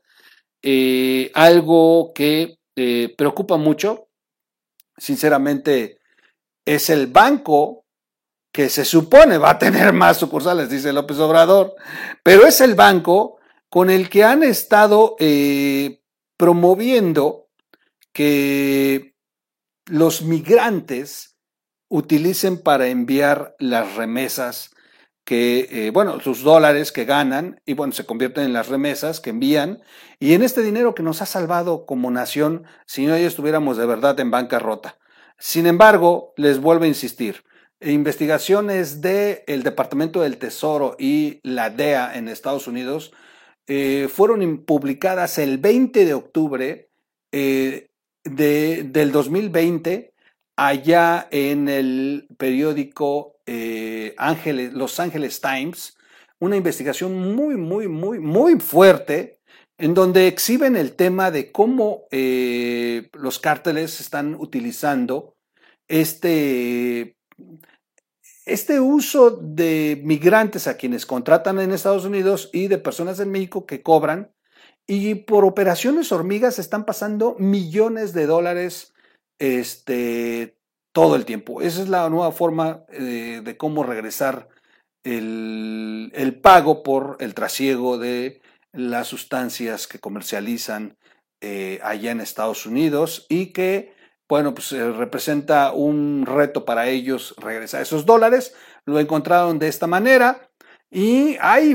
eh, 0.67 1.29
algo 1.35 2.11
que 2.15 2.57
eh, 2.75 3.13
preocupa 3.15 3.55
mucho. 3.55 4.07
Sinceramente, 4.97 5.99
es 6.65 6.89
el 6.89 7.05
banco 7.05 7.85
que 8.51 8.69
se 8.69 8.83
supone 8.83 9.37
va 9.37 9.51
a 9.51 9.59
tener 9.59 9.93
más 9.93 10.17
sucursales, 10.17 10.67
dice 10.69 10.91
López 10.91 11.19
Obrador, 11.19 11.75
pero 12.23 12.47
es 12.47 12.61
el 12.61 12.73
banco 12.73 13.37
con 13.69 13.91
el 13.91 14.09
que 14.09 14.23
han 14.23 14.41
estado 14.41 15.15
eh, 15.19 16.01
promoviendo 16.35 17.49
que 18.11 19.13
los 19.85 20.23
migrantes 20.23 21.37
utilicen 21.89 22.57
para 22.63 22.87
enviar 22.87 23.55
las 23.59 23.95
remesas 23.95 24.71
que, 25.25 25.67
eh, 25.71 25.91
bueno, 25.91 26.19
sus 26.19 26.43
dólares 26.43 26.91
que 26.91 27.03
ganan 27.03 27.59
y, 27.65 27.73
bueno, 27.73 27.93
se 27.93 28.05
convierten 28.05 28.45
en 28.45 28.53
las 28.53 28.69
remesas 28.69 29.19
que 29.19 29.31
envían 29.31 29.81
y 30.19 30.33
en 30.33 30.43
este 30.43 30.61
dinero 30.61 30.95
que 30.95 31.03
nos 31.03 31.21
ha 31.21 31.25
salvado 31.25 31.85
como 31.85 32.11
nación 32.11 32.63
si 32.85 33.05
no 33.07 33.15
estuviéramos 33.15 33.75
de 33.77 33.87
verdad 33.87 34.19
en 34.19 34.31
bancarrota. 34.31 34.97
Sin 35.37 35.65
embargo, 35.65 36.33
les 36.37 36.61
vuelvo 36.61 36.85
a 36.85 36.87
insistir, 36.87 37.43
investigaciones 37.81 39.01
del 39.01 39.63
Departamento 39.63 40.21
del 40.21 40.37
Tesoro 40.37 40.95
y 40.97 41.39
la 41.43 41.69
DEA 41.69 42.15
en 42.15 42.29
Estados 42.29 42.67
Unidos 42.67 43.11
eh, 43.67 44.07
fueron 44.13 44.63
publicadas 44.63 45.39
el 45.39 45.57
20 45.57 46.05
de 46.05 46.13
octubre 46.13 46.89
eh, 47.31 47.89
de, 48.23 48.83
del 48.83 49.11
2020 49.11 50.13
allá 50.55 51.27
en 51.31 51.67
el 51.67 52.27
periódico 52.37 53.34
eh, 53.45 54.15
Los 54.73 54.99
Angeles 54.99 55.41
Times, 55.41 55.97
una 56.39 56.55
investigación 56.55 57.35
muy, 57.35 57.55
muy, 57.55 57.87
muy, 57.87 58.19
muy 58.19 58.59
fuerte 58.59 59.39
en 59.77 59.93
donde 59.93 60.27
exhiben 60.27 60.75
el 60.75 60.95
tema 60.95 61.31
de 61.31 61.51
cómo 61.51 62.05
eh, 62.11 63.09
los 63.13 63.39
cárteles 63.39 63.99
están 63.99 64.35
utilizando 64.35 65.35
este, 65.87 67.17
este 68.45 68.79
uso 68.79 69.31
de 69.31 70.01
migrantes 70.03 70.67
a 70.67 70.77
quienes 70.77 71.05
contratan 71.05 71.59
en 71.59 71.71
Estados 71.71 72.05
Unidos 72.05 72.49
y 72.53 72.67
de 72.67 72.77
personas 72.77 73.19
en 73.19 73.31
México 73.31 73.65
que 73.65 73.81
cobran. 73.81 74.31
Y 74.87 75.15
por 75.15 75.45
operaciones 75.45 76.11
hormigas 76.11 76.59
están 76.59 76.85
pasando 76.85 77.35
millones 77.39 78.13
de 78.13 78.27
dólares 78.27 78.93
este, 79.39 80.54
todo 80.95 81.17
el 81.17 81.25
tiempo. 81.25 81.61
Esa 81.61 81.81
es 81.81 81.89
la 81.89 82.09
nueva 82.09 82.31
forma 82.31 82.85
eh, 82.87 83.41
de 83.43 83.57
cómo 83.57 83.83
regresar 83.83 84.47
el, 85.03 86.39
pago 86.41 86.83
por 86.83 87.17
el 87.19 87.33
trasiego 87.33 87.97
de 87.97 88.41
las 88.71 89.07
sustancias 89.07 89.87
que 89.87 89.99
comercializan 89.99 90.95
eh, 91.41 91.81
allá 91.83 92.11
en 92.11 92.21
Estados 92.21 92.65
Unidos 92.65 93.25
y 93.27 93.47
que, 93.47 93.93
bueno, 94.29 94.53
pues 94.53 94.71
eh, 94.71 94.89
representa 94.93 95.73
un 95.73 96.25
reto 96.25 96.63
para 96.63 96.87
ellos 96.87 97.35
regresar 97.39 97.81
esos 97.81 98.05
dólares. 98.05 98.55
Lo 98.85 98.97
encontraron 98.97 99.59
de 99.59 99.67
esta 99.67 99.87
manera 99.87 100.49
y 100.89 101.35
hay, 101.41 101.71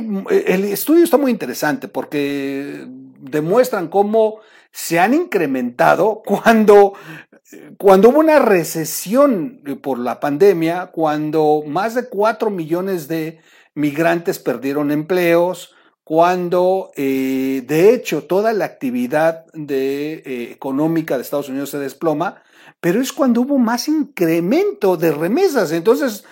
el 0.46 0.64
estudio 0.64 1.04
está 1.04 1.18
muy 1.18 1.30
interesante 1.30 1.88
porque 1.88 2.86
demuestran 2.88 3.88
cómo 3.88 4.40
se 4.72 4.98
han 4.98 5.12
incrementado 5.12 6.22
cuando 6.24 6.94
cuando 7.78 8.11
hubo 8.11 8.21
una 8.21 8.38
recesión 8.38 9.61
eh, 9.66 9.76
por 9.76 9.99
la 9.99 10.21
pandemia, 10.21 10.87
cuando 10.87 11.62
más 11.66 11.95
de 11.95 12.09
4 12.09 12.50
millones 12.50 13.09
de 13.09 13.40
migrantes 13.75 14.38
perdieron 14.38 14.90
empleos, 14.90 15.75
cuando 16.04 16.90
eh, 16.97 17.62
de 17.66 17.95
hecho 17.95 18.25
toda 18.25 18.52
la 18.52 18.64
actividad 18.64 19.45
eh, 19.54 20.49
económica 20.52 21.16
de 21.16 21.23
Estados 21.23 21.49
Unidos 21.49 21.71
se 21.71 21.78
desploma, 21.78 22.42
pero 22.80 23.00
es 23.00 23.12
cuando 23.12 23.42
hubo 23.42 23.59
más 23.59 23.88
incremento 23.88 24.97
de 24.97 25.12
remesas. 25.12 25.73
Entonces, 25.73 26.25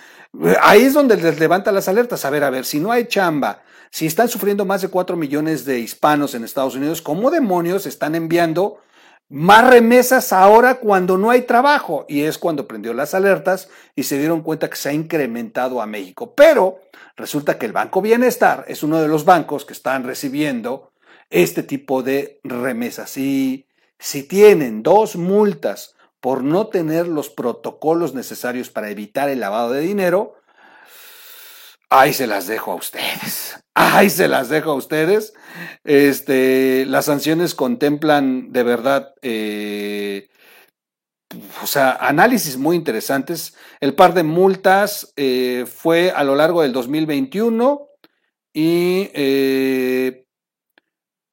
ahí 0.61 0.83
es 0.83 0.93
donde 0.93 1.15
les 1.17 1.39
levanta 1.39 1.71
las 1.71 1.87
alertas. 1.87 2.25
A 2.25 2.29
ver, 2.29 2.43
a 2.43 2.49
ver, 2.49 2.65
si 2.65 2.79
no 2.79 2.91
hay 2.91 3.07
chamba, 3.07 3.61
si 3.91 4.05
están 4.05 4.29
sufriendo 4.29 4.65
más 4.65 4.81
de 4.81 4.87
4 4.87 5.15
millones 5.15 5.65
de 5.65 5.79
hispanos 5.79 6.33
en 6.33 6.43
Estados 6.43 6.75
Unidos, 6.75 7.01
¿cómo 7.01 7.31
demonios 7.31 7.85
están 7.85 8.15
enviando 8.15 8.79
más 9.29 9.67
remesas 9.67 10.33
ahora 10.33 10.75
cuando 10.75 11.17
no 11.17 11.29
hay 11.29 11.43
trabajo. 11.43 12.05
Y 12.09 12.21
es 12.21 12.37
cuando 12.37 12.67
prendió 12.67 12.93
las 12.93 13.13
alertas 13.13 13.69
y 13.95 14.03
se 14.03 14.17
dieron 14.17 14.41
cuenta 14.41 14.69
que 14.69 14.75
se 14.75 14.89
ha 14.89 14.93
incrementado 14.93 15.81
a 15.81 15.85
México. 15.85 16.33
Pero 16.35 16.81
resulta 17.15 17.57
que 17.57 17.67
el 17.67 17.71
Banco 17.71 18.01
Bienestar 18.01 18.65
es 18.67 18.83
uno 18.83 18.99
de 19.01 19.07
los 19.07 19.25
bancos 19.25 19.65
que 19.65 19.73
están 19.73 20.03
recibiendo 20.03 20.91
este 21.29 21.63
tipo 21.63 22.01
de 22.03 22.39
remesas. 22.43 23.17
Y 23.17 23.67
Si 23.99 24.23
tienen 24.23 24.81
dos 24.81 25.15
multas 25.15 25.95
por 26.19 26.43
no 26.43 26.67
tener 26.67 27.07
los 27.07 27.29
protocolos 27.29 28.13
necesarios 28.13 28.69
para 28.69 28.89
evitar 28.89 29.29
el 29.29 29.39
lavado 29.39 29.71
de 29.71 29.81
dinero, 29.81 30.38
ahí 31.89 32.13
se 32.13 32.27
las 32.27 32.47
dejo 32.47 32.71
a 32.71 32.75
ustedes. 32.75 33.57
Ahí 33.75 34.09
se 34.09 34.27
las 34.27 34.49
dejo 34.49 34.71
a 34.71 34.75
ustedes. 34.75 35.33
Este, 35.85 36.85
las 36.85 37.05
sanciones 37.05 37.55
contemplan 37.55 38.51
de 38.51 38.63
verdad, 38.63 39.13
eh, 39.21 40.27
o 41.63 41.67
sea, 41.67 41.91
análisis 41.91 42.57
muy 42.57 42.75
interesantes. 42.75 43.55
El 43.79 43.95
par 43.95 44.13
de 44.13 44.23
multas 44.23 45.13
eh, 45.15 45.65
fue 45.65 46.11
a 46.11 46.25
lo 46.25 46.35
largo 46.35 46.61
del 46.61 46.73
2021 46.73 47.87
y 48.53 49.09
eh, 49.13 50.25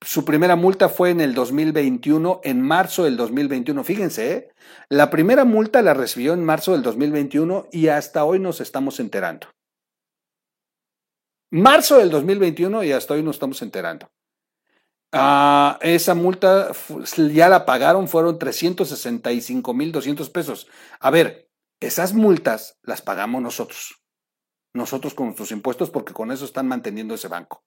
su 0.01 0.25
primera 0.25 0.55
multa 0.55 0.89
fue 0.89 1.11
en 1.11 1.21
el 1.21 1.35
2021, 1.35 2.41
en 2.45 2.63
marzo 2.63 3.05
del 3.05 3.17
2021. 3.17 3.83
Fíjense, 3.83 4.51
la 4.89 5.11
primera 5.11 5.45
multa 5.45 5.83
la 5.83 5.95
recibió 5.95 6.33
en 6.33 6.45
marzo 6.45 6.73
del 6.73 6.83
2021 6.83 7.67
y 7.73 7.89
hasta 7.89 8.25
hoy 8.25 8.39
nos 8.39 8.61
estamos 8.61 9.01
enterando. 9.01 9.49
Marzo 11.51 11.99
del 11.99 12.11
2021 12.11 12.85
y 12.85 12.93
hasta 12.93 13.15
hoy 13.15 13.23
nos 13.23 13.37
estamos 13.37 13.63
enterando. 13.63 14.11
Ah, 15.13 15.79
esa 15.83 16.15
multa 16.15 16.73
ya 17.33 17.49
la 17.49 17.65
pagaron, 17.65 18.09
fueron 18.09 18.39
365 18.39 19.73
mil 19.73 19.93
200 19.93 20.29
pesos. 20.31 20.67
A 21.01 21.11
ver, 21.11 21.49
esas 21.81 22.13
multas 22.13 22.79
las 22.83 23.03
pagamos 23.03 23.41
nosotros. 23.41 24.03
Nosotros 24.75 25.15
con 25.15 25.27
nuestros 25.27 25.53
impuestos 25.53 25.91
porque 25.91 26.13
con 26.13 26.33
eso 26.33 26.45
están 26.45 26.67
manteniendo 26.69 27.15
ese 27.15 27.29
banco. 27.29 27.65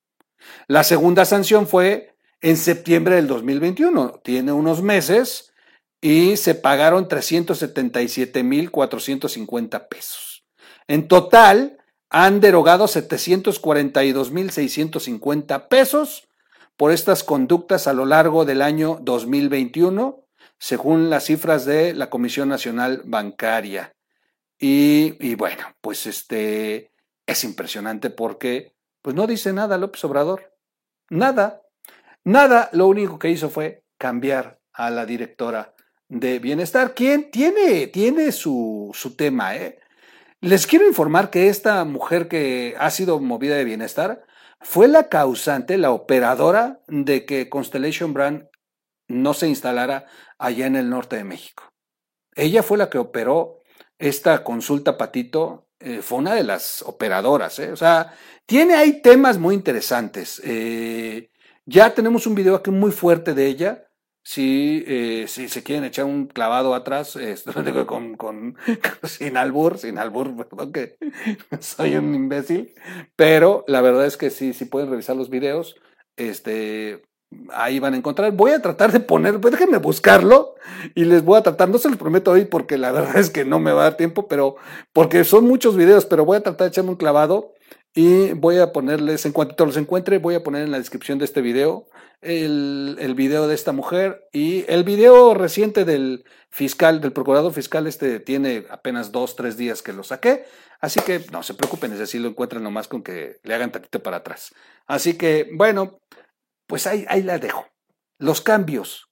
La 0.68 0.84
segunda 0.84 1.26
sanción 1.26 1.68
fue 1.68 2.16
en 2.42 2.58
septiembre 2.58 3.16
del 3.16 3.28
2021. 3.28 4.22
Tiene 4.24 4.52
unos 4.52 4.82
meses 4.82 5.54
y 6.02 6.38
se 6.38 6.56
pagaron 6.56 7.08
377 7.08 8.44
mil 8.44 8.72
450 8.72 9.88
pesos. 9.88 10.46
En 10.88 11.08
total, 11.08 11.79
han 12.10 12.40
derogado 12.40 12.88
742 12.88 14.32
mil 14.32 14.52
650 14.52 15.70
pesos 15.70 16.28
por 16.76 16.92
estas 16.92 17.24
conductas 17.24 17.88
a 17.88 17.94
lo 17.94 18.06
largo 18.06 18.46
del 18.46 18.62
año 18.62 19.00
2021, 19.02 20.24
según 20.58 21.10
las 21.10 21.26
cifras 21.26 21.66
de 21.66 21.94
la 21.94 22.10
Comisión 22.10 22.50
Nacional 22.50 23.02
Bancaria. 23.06 23.96
Y, 24.58 25.16
y 25.20 25.36
bueno, 25.36 25.64
pues 25.82 26.06
este 26.08 26.92
es 27.26 27.44
impresionante 27.44 28.10
porque 28.10 28.74
pues 29.02 29.16
no 29.16 29.28
dice 29.28 29.54
nada 29.54 29.78
López 29.78 30.04
Obrador. 30.04 30.56
Nada. 31.10 31.62
Nada, 32.24 32.70
lo 32.74 32.88
único 32.88 33.20
que 33.20 33.30
hizo 33.30 33.50
fue 33.50 33.84
cambiar 33.98 34.60
a 34.74 34.90
la 34.90 35.06
directora 35.06 35.74
de 36.08 36.40
bienestar, 36.40 36.96
quien 36.96 37.30
tiene, 37.30 37.88
tiene 37.88 38.32
su, 38.32 38.92
su 38.94 39.16
tema. 39.16 39.56
¿eh? 39.56 39.80
Les 40.42 40.68
quiero 40.68 40.88
informar 40.88 41.30
que 41.32 41.50
esta 41.50 41.84
mujer 41.84 42.30
que 42.30 42.76
ha 42.80 42.90
sido 42.92 43.20
movida 43.20 43.56
de 43.56 43.66
bienestar 43.66 44.26
fue 44.62 44.88
la 44.88 45.10
causante, 45.10 45.78
la 45.78 45.92
operadora 45.92 46.82
de 46.88 47.26
que 47.26 47.50
Constellation 47.50 48.14
Brand 48.14 48.48
no 49.10 49.34
se 49.34 49.50
instalara 49.50 50.06
allá 50.38 50.66
en 50.66 50.78
el 50.78 50.90
norte 50.90 51.18
de 51.18 51.26
México. 51.26 51.74
Ella 52.36 52.64
fue 52.64 52.78
la 52.78 52.90
que 52.90 53.00
operó 53.00 53.64
esta 53.98 54.46
consulta 54.46 54.98
patito, 54.98 55.68
eh, 55.80 56.02
fue 56.02 56.20
una 56.20 56.36
de 56.36 56.44
las 56.44 56.84
operadoras. 56.84 57.60
¿eh? 57.60 57.74
O 57.74 57.76
sea, 57.76 58.14
tiene 58.46 58.76
ahí 58.76 59.02
temas 59.02 59.38
muy 59.38 59.56
interesantes. 59.56 60.42
Eh, 60.46 61.32
ya 61.66 61.94
tenemos 61.94 62.26
un 62.28 62.36
video 62.36 62.56
aquí 62.56 62.72
muy 62.72 62.92
fuerte 62.92 63.34
de 63.34 63.46
ella. 63.48 63.89
Si, 64.32 64.84
eh, 64.86 65.26
si 65.28 65.50
se 65.50 65.64
quieren 65.64 65.86
echar 65.86 66.06
un 66.06 66.28
clavado 66.28 66.76
atrás, 66.76 67.18
con, 67.88 68.16
con, 68.16 68.58
sin 69.04 69.38
albur, 69.38 69.80
sin 69.80 69.98
albur, 69.98 70.36
que 70.72 70.98
soy 71.60 71.96
un 71.96 72.14
imbécil, 72.14 72.76
pero 73.16 73.64
la 73.66 73.82
verdad 73.82 74.06
es 74.06 74.18
que 74.18 74.30
sí, 74.30 74.54
sí 74.54 74.66
pueden 74.66 74.92
revisar 74.92 75.16
los 75.16 75.32
videos, 75.32 75.78
este, 76.16 77.02
ahí 77.52 77.80
van 77.80 77.96
a 77.96 77.98
encontrar. 77.98 78.32
Voy 78.34 78.52
a 78.52 78.62
tratar 78.62 78.92
de 78.92 79.00
poner, 79.00 79.42
pues 79.42 79.52
déjenme 79.52 79.80
buscarlo 79.80 80.54
y 80.94 81.06
les 81.06 81.26
voy 81.26 81.40
a 81.40 81.42
tratar, 81.42 81.68
no 81.70 81.80
se 81.80 81.90
los 81.90 81.98
prometo 81.98 82.30
hoy 82.30 82.46
porque 82.46 82.78
la 82.78 82.92
verdad 82.92 83.18
es 83.18 83.32
que 83.32 83.46
no 83.46 83.58
me 83.58 83.72
va 83.72 83.82
a 83.82 83.84
dar 83.86 83.98
tiempo, 83.98 84.28
pero 84.28 84.58
porque 84.94 85.24
son 85.24 85.46
muchos 85.46 85.76
videos, 85.76 86.06
pero 86.06 86.24
voy 86.24 86.38
a 86.38 86.44
tratar 86.44 86.66
de 86.66 86.70
echarme 86.70 86.92
un 86.92 86.98
clavado 86.98 87.56
y 87.94 88.34
voy 88.34 88.60
a 88.60 88.72
ponerles, 88.72 89.26
en 89.26 89.32
cuanto 89.32 89.66
los 89.66 89.78
encuentre, 89.78 90.20
voy 90.20 90.36
a 90.36 90.44
poner 90.44 90.64
en 90.64 90.72
la 90.72 90.78
descripción 90.78 91.18
de 91.18 91.26
este 91.26 91.42
video 91.42 91.88
el, 92.22 92.98
el, 93.00 93.16
video 93.16 93.48
de 93.48 93.56
esta 93.56 93.72
mujer 93.72 94.28
y 94.32 94.64
el 94.68 94.84
video 94.84 95.34
reciente 95.34 95.86
del 95.86 96.24
fiscal, 96.50 97.02
del 97.02 97.14
procurador 97.14 97.52
fiscal, 97.54 97.88
este 97.88 98.20
tiene 98.20 98.66
apenas 98.70 99.12
dos, 99.12 99.36
tres 99.36 99.58
días 99.58 99.82
que 99.82 99.94
lo 99.94 100.04
saqué. 100.04 100.46
Así 100.82 101.02
que 101.02 101.26
no 101.32 101.44
se 101.44 101.56
preocupen, 101.56 101.92
es 101.92 102.00
decir, 102.00 102.22
lo 102.22 102.30
encuentran 102.30 102.64
nomás 102.64 102.88
con 102.88 103.04
que 103.04 103.40
le 103.44 103.54
hagan 103.54 103.72
tantito 103.72 104.02
para 104.02 104.18
atrás. 104.18 104.54
Así 104.86 105.18
que, 105.18 105.50
bueno, 105.54 106.00
pues 106.68 106.88
ahí, 106.88 107.06
ahí 107.10 107.22
la 107.22 107.38
dejo. 107.38 107.68
Los 108.18 108.42
cambios 108.42 109.10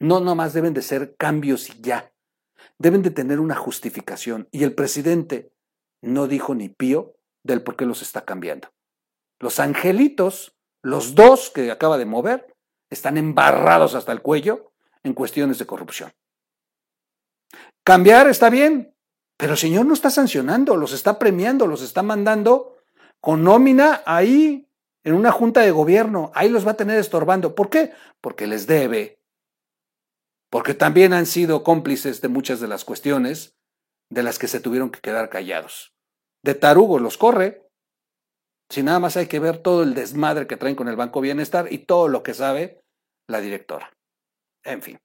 no 0.00 0.20
nomás 0.20 0.52
deben 0.52 0.74
de 0.74 0.82
ser 0.82 1.14
cambios 1.16 1.68
y 1.68 1.80
ya. 1.80 2.12
Deben 2.78 3.02
de 3.02 3.10
tener 3.10 3.40
una 3.40 3.54
justificación. 3.54 4.48
Y 4.50 4.64
el 4.64 4.74
presidente 4.74 5.52
no 6.02 6.26
dijo 6.26 6.54
ni 6.54 6.68
pío 6.68 7.15
del 7.46 7.62
por 7.62 7.76
qué 7.76 7.86
los 7.86 8.02
está 8.02 8.24
cambiando. 8.24 8.68
Los 9.38 9.60
angelitos, 9.60 10.56
los 10.82 11.14
dos 11.14 11.50
que 11.50 11.70
acaba 11.70 11.98
de 11.98 12.04
mover, 12.04 12.54
están 12.90 13.16
embarrados 13.16 13.94
hasta 13.94 14.12
el 14.12 14.22
cuello 14.22 14.72
en 15.02 15.14
cuestiones 15.14 15.58
de 15.58 15.66
corrupción. 15.66 16.12
Cambiar 17.84 18.28
está 18.28 18.50
bien, 18.50 18.94
pero 19.36 19.52
el 19.52 19.58
Señor 19.58 19.86
no 19.86 19.94
está 19.94 20.10
sancionando, 20.10 20.76
los 20.76 20.92
está 20.92 21.18
premiando, 21.18 21.66
los 21.66 21.82
está 21.82 22.02
mandando 22.02 22.76
con 23.20 23.44
nómina 23.44 24.02
ahí 24.06 24.68
en 25.04 25.14
una 25.14 25.30
junta 25.30 25.60
de 25.60 25.70
gobierno. 25.70 26.32
Ahí 26.34 26.48
los 26.48 26.66
va 26.66 26.72
a 26.72 26.76
tener 26.76 26.98
estorbando. 26.98 27.54
¿Por 27.54 27.70
qué? 27.70 27.92
Porque 28.20 28.46
les 28.46 28.66
debe. 28.66 29.20
Porque 30.50 30.74
también 30.74 31.12
han 31.12 31.26
sido 31.26 31.62
cómplices 31.62 32.20
de 32.20 32.28
muchas 32.28 32.60
de 32.60 32.68
las 32.68 32.84
cuestiones 32.84 33.56
de 34.10 34.22
las 34.22 34.38
que 34.38 34.48
se 34.48 34.60
tuvieron 34.60 34.90
que 34.90 35.00
quedar 35.00 35.28
callados 35.28 35.95
de 36.46 36.54
tarugo 36.54 37.00
los 37.00 37.18
corre. 37.18 37.68
Si 38.70 38.82
nada 38.82 39.00
más 39.00 39.16
hay 39.16 39.26
que 39.26 39.40
ver 39.40 39.58
todo 39.58 39.82
el 39.82 39.94
desmadre 39.94 40.46
que 40.46 40.56
traen 40.56 40.76
con 40.76 40.88
el 40.88 40.96
Banco 40.96 41.20
Bienestar 41.20 41.66
y 41.70 41.78
todo 41.78 42.08
lo 42.08 42.22
que 42.22 42.34
sabe 42.34 42.82
la 43.26 43.40
directora. 43.40 43.92
En 44.64 44.80
fin, 44.80 44.98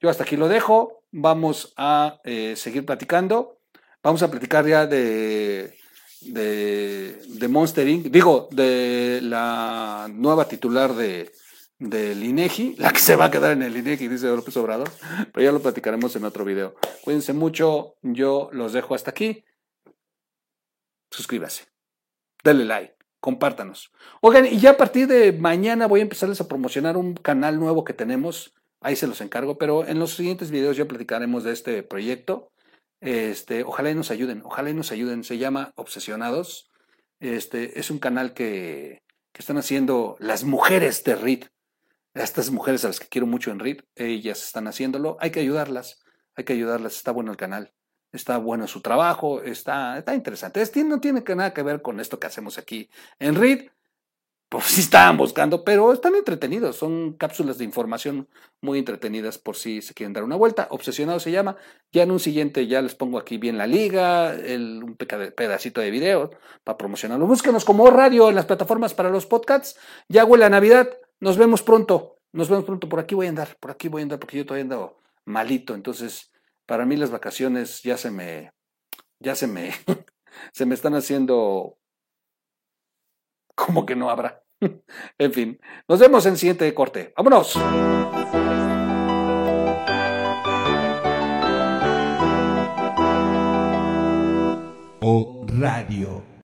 yo 0.00 0.10
hasta 0.10 0.24
aquí 0.24 0.36
lo 0.36 0.48
dejo. 0.48 1.04
Vamos 1.12 1.72
a 1.76 2.20
eh, 2.24 2.54
seguir 2.56 2.84
platicando. 2.84 3.60
Vamos 4.02 4.22
a 4.22 4.30
platicar 4.30 4.66
ya 4.66 4.86
de, 4.86 5.76
de, 6.22 7.20
de. 7.26 8.10
Digo, 8.10 8.48
de 8.50 9.20
la 9.22 10.08
nueva 10.10 10.48
titular 10.48 10.92
de, 10.94 11.32
del 11.78 12.22
INEGI, 12.22 12.76
la 12.78 12.92
que 12.92 13.00
se 13.00 13.16
va 13.16 13.26
a 13.26 13.30
quedar 13.30 13.52
en 13.52 13.62
el 13.62 13.76
INEGI, 13.76 14.08
dice 14.08 14.26
López 14.26 14.56
Obrador, 14.56 14.90
pero 15.32 15.44
ya 15.44 15.52
lo 15.52 15.60
platicaremos 15.60 16.14
en 16.16 16.24
otro 16.24 16.44
video. 16.44 16.74
Cuídense 17.02 17.32
mucho, 17.32 17.96
yo 18.02 18.50
los 18.52 18.72
dejo 18.72 18.94
hasta 18.94 19.10
aquí 19.10 19.44
suscríbase, 21.10 21.66
dale 22.42 22.64
like, 22.64 22.94
compártanos. 23.20 23.92
Oigan, 24.20 24.46
y 24.46 24.58
ya 24.58 24.70
a 24.70 24.76
partir 24.76 25.06
de 25.06 25.32
mañana 25.32 25.86
voy 25.86 26.00
a 26.00 26.04
empezarles 26.04 26.40
a 26.40 26.48
promocionar 26.48 26.96
un 26.96 27.14
canal 27.14 27.58
nuevo 27.58 27.84
que 27.84 27.92
tenemos, 27.92 28.54
ahí 28.80 28.96
se 28.96 29.06
los 29.06 29.20
encargo, 29.20 29.58
pero 29.58 29.86
en 29.86 29.98
los 29.98 30.14
siguientes 30.14 30.50
videos 30.50 30.76
ya 30.76 30.86
platicaremos 30.86 31.44
de 31.44 31.52
este 31.52 31.82
proyecto. 31.82 32.52
Este, 33.00 33.62
ojalá 33.62 33.90
y 33.90 33.94
nos 33.94 34.10
ayuden, 34.10 34.42
ojalá 34.44 34.70
y 34.70 34.74
nos 34.74 34.92
ayuden, 34.92 35.24
se 35.24 35.38
llama 35.38 35.72
Obsesionados. 35.76 36.70
Este, 37.20 37.78
es 37.78 37.90
un 37.90 37.98
canal 37.98 38.34
que, 38.34 39.02
que 39.32 39.40
están 39.40 39.58
haciendo 39.58 40.16
las 40.20 40.44
mujeres 40.44 41.04
de 41.04 41.16
RIT. 41.16 41.46
Estas 42.14 42.50
mujeres 42.50 42.84
a 42.84 42.88
las 42.88 42.98
que 42.98 43.08
quiero 43.08 43.26
mucho 43.26 43.50
en 43.50 43.60
RIT, 43.60 43.82
ellas 43.94 44.44
están 44.44 44.66
haciéndolo, 44.66 45.16
hay 45.20 45.30
que 45.30 45.40
ayudarlas, 45.40 46.00
hay 46.34 46.44
que 46.44 46.54
ayudarlas, 46.54 46.96
está 46.96 47.12
bueno 47.12 47.30
el 47.30 47.36
canal 47.36 47.72
está 48.12 48.38
bueno 48.38 48.66
su 48.66 48.80
trabajo, 48.80 49.42
está, 49.42 49.98
está 49.98 50.14
interesante. 50.14 50.62
no 50.84 51.00
tiene 51.00 51.22
nada 51.26 51.52
que 51.52 51.62
ver 51.62 51.82
con 51.82 52.00
esto 52.00 52.18
que 52.18 52.26
hacemos 52.26 52.58
aquí 52.58 52.88
en 53.18 53.34
RID. 53.34 53.70
Pues 54.48 54.64
sí 54.64 54.80
estaban 54.80 55.18
buscando, 55.18 55.62
pero 55.62 55.92
están 55.92 56.14
entretenidos. 56.14 56.76
Son 56.76 57.12
cápsulas 57.12 57.58
de 57.58 57.64
información 57.64 58.28
muy 58.62 58.78
entretenidas 58.78 59.36
por 59.36 59.56
si 59.56 59.82
se 59.82 59.92
quieren 59.92 60.14
dar 60.14 60.24
una 60.24 60.36
vuelta. 60.36 60.68
Obsesionado 60.70 61.20
se 61.20 61.30
llama. 61.30 61.56
Ya 61.92 62.04
en 62.04 62.10
un 62.10 62.18
siguiente 62.18 62.66
ya 62.66 62.80
les 62.80 62.94
pongo 62.94 63.18
aquí 63.18 63.36
bien 63.36 63.58
la 63.58 63.66
liga, 63.66 64.32
el, 64.32 64.82
un 64.82 64.96
pedacito 64.96 65.82
de 65.82 65.90
video 65.90 66.30
para 66.64 66.78
promocionarlo. 66.78 67.26
Búsquenos 67.26 67.66
como 67.66 67.90
radio 67.90 68.30
en 68.30 68.36
las 68.36 68.46
plataformas 68.46 68.94
para 68.94 69.10
los 69.10 69.26
podcasts. 69.26 69.78
Ya 70.08 70.24
huele 70.24 70.46
a 70.46 70.48
Navidad. 70.50 70.88
Nos 71.20 71.36
vemos 71.36 71.62
pronto. 71.62 72.16
Nos 72.32 72.48
vemos 72.48 72.64
pronto. 72.64 72.88
Por 72.88 73.00
aquí 73.00 73.14
voy 73.14 73.26
a 73.26 73.28
andar. 73.28 73.54
Por 73.60 73.70
aquí 73.70 73.88
voy 73.88 74.00
a 74.00 74.04
andar 74.04 74.18
porque 74.18 74.38
yo 74.38 74.46
todavía 74.46 74.62
ando 74.62 74.98
malito. 75.26 75.74
Entonces, 75.74 76.30
para 76.68 76.84
mí 76.84 76.96
las 76.98 77.10
vacaciones 77.10 77.82
ya 77.82 77.96
se 77.96 78.10
me, 78.10 78.52
ya 79.20 79.34
se 79.34 79.46
me, 79.46 79.72
se 80.52 80.66
me 80.66 80.74
están 80.74 80.94
haciendo 80.94 81.78
como 83.54 83.86
que 83.86 83.96
no 83.96 84.10
habrá. 84.10 84.44
En 85.18 85.32
fin, 85.32 85.60
nos 85.88 85.98
vemos 85.98 86.26
en 86.26 86.32
el 86.32 86.38
siguiente 86.38 86.74
corte. 86.74 87.14
¡Vámonos! 87.16 87.56
O 95.00 95.46
Radio. 95.46 96.37